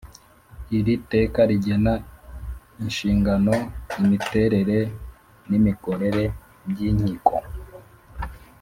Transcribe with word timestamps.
Iri 0.77 0.93
teka 1.11 1.39
rigena 1.49 1.93
inshingano 2.83 3.53
imiterere 4.01 4.79
n’imikorere 5.49 6.23
by’inkiko 6.69 7.35